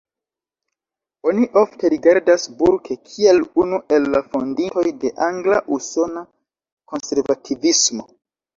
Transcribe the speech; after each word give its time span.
Oni 1.31 1.43
ofte 1.61 1.91
rigardas 1.95 2.45
Burke 2.61 2.97
kiel 3.11 3.43
unu 3.65 3.81
el 3.99 4.09
la 4.15 4.23
fondintoj 4.33 4.87
de 5.05 5.15
angla-usona 5.29 6.27
konservativismo. 6.97 8.11